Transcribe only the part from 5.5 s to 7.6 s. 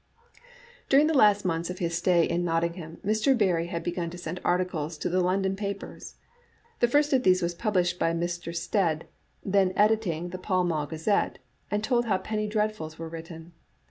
papers. The first of these was